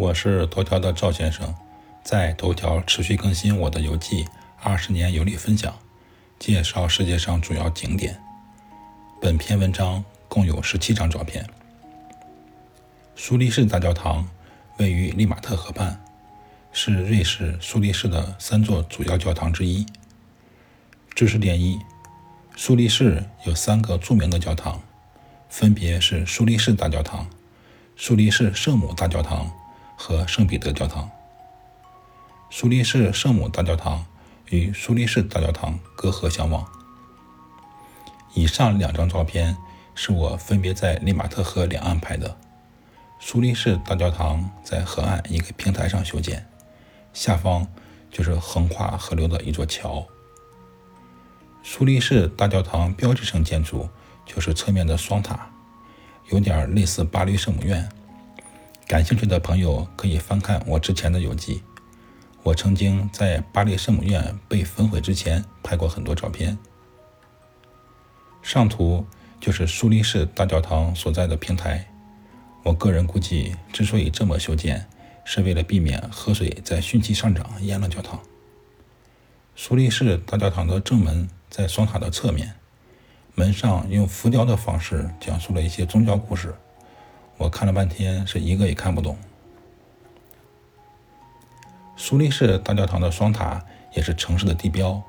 [0.00, 1.54] 我是头条的赵先生，
[2.02, 4.26] 在头条持续更新我的游记，
[4.62, 5.78] 二十年游历分享，
[6.38, 8.18] 介绍世界上主要景点。
[9.20, 11.46] 本篇文章共有十七张照片。
[13.14, 14.26] 苏黎世大教堂
[14.78, 16.02] 位于利马特河畔，
[16.72, 19.84] 是瑞士苏黎世的三座主要教堂之一。
[21.14, 21.78] 知识点一：
[22.56, 24.80] 苏黎世有三个著名的教堂，
[25.50, 27.28] 分别是苏黎世大教堂、
[27.96, 29.54] 苏黎世圣母大教堂。
[30.02, 31.10] 和圣彼得教堂。
[32.48, 34.06] 苏黎世圣母大教堂
[34.48, 36.66] 与苏黎世大教堂隔河相望。
[38.32, 39.54] 以上两张照片
[39.94, 42.34] 是我分别在利马特河两岸拍的。
[43.18, 46.48] 苏黎世大教堂在河岸一个平台上修建，
[47.12, 47.68] 下方
[48.10, 50.02] 就是横跨河流的一座桥。
[51.62, 53.86] 苏黎世大教堂标志性建筑
[54.24, 55.50] 就是侧面的双塔，
[56.30, 57.86] 有点类似巴黎圣母院。
[58.90, 61.62] 感兴趣的朋友可以翻看我之前的游记。
[62.42, 66.58] 我曾经在巴黎圣母院被焚毁之前拍过很多照片。
[68.42, 69.06] 上图
[69.40, 71.88] 就是苏黎世大教堂所在的平台。
[72.64, 74.84] 我个人估计，之所以这么修建，
[75.24, 78.18] 是为了避免河水在汛期上涨淹了教堂。
[79.54, 82.56] 苏黎世大教堂的正门在双塔的侧面，
[83.36, 86.52] 门上用浮雕的方式讲述了一些宗教故事。
[87.40, 89.16] 我看了半天，是一个也看不懂。
[91.96, 95.02] 苏黎世大教堂的双塔也是城市的地标，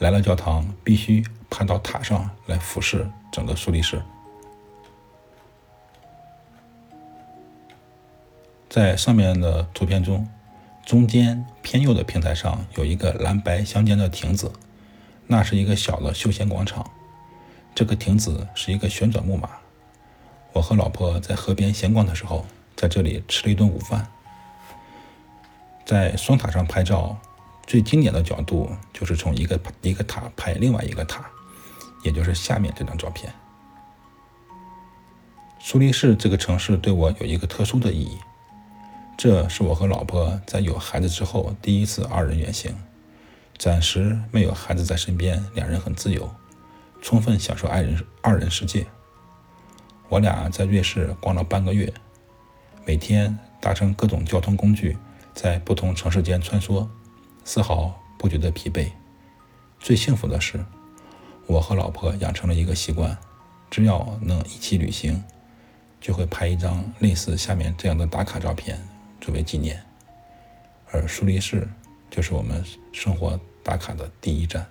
[0.00, 4.02] 来了教堂必须爬到塔上来俯视整个苏黎世。
[8.68, 10.28] 在上面的图片中，
[10.84, 14.50] 中间偏右的平台上有一个蓝白相间的亭子，
[15.28, 16.90] 那是一个小的休闲广场。
[17.76, 19.50] 这个亭子是一个旋转木马。
[20.54, 24.06] 我和老婆在河边闲逛的时候，在这里吃了一顿午饭。
[25.84, 27.18] 在双塔上拍照，
[27.66, 31.28] 最经典的角度就是从一个一个塔拍另外一个塔，
[32.04, 33.30] 也就是下面这张照片。
[35.58, 38.18] 苏黎世这个城市对我有一个特殊的意义，
[39.18, 42.72] 这是我和老婆在有孩子之后第一次二人远行。
[43.58, 46.32] 暂时没有孩子在身边，两人很自由，
[47.02, 48.86] 充分享受爱人二人世界。
[50.08, 51.92] 我俩在瑞士逛了半个月，
[52.84, 54.96] 每天搭乘各种交通工具，
[55.34, 56.86] 在不同城市间穿梭，
[57.44, 58.90] 丝毫不觉得疲惫。
[59.80, 60.64] 最幸福的是，
[61.46, 63.16] 我和老婆养成了一个习惯：
[63.70, 65.24] 只要能一起旅行，
[66.00, 68.78] 就会拍一张类似下面这样的打卡照片
[69.20, 69.82] 作为纪念。
[70.92, 71.66] 而苏黎世
[72.10, 74.64] 就是我们生活打卡的第一站。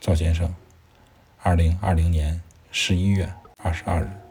[0.00, 0.54] 赵先生，
[1.42, 2.40] 二零二零年
[2.70, 3.28] 十一月。
[3.66, 4.25] 二十二日。